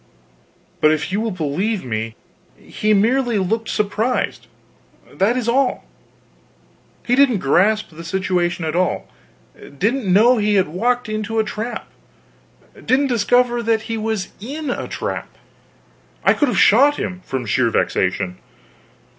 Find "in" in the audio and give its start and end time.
14.39-14.71